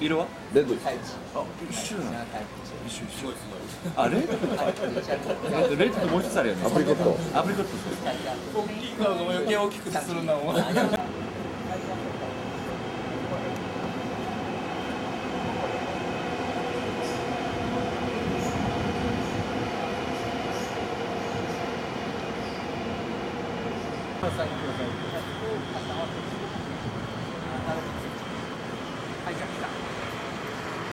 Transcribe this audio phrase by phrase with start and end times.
[0.00, 0.26] 色は？
[0.54, 0.74] レッド。
[0.74, 2.10] ですあ一緒なの
[2.86, 3.34] 一緒一緒。
[3.94, 4.32] あレッド
[5.76, 6.64] レッドともう一つあるよね。
[6.66, 7.38] アプリコット。
[7.38, 7.70] アプリコット
[8.60, 10.62] 大きい顔が余計大きくするなお前。
[29.22, 29.79] はい、じゃ、来た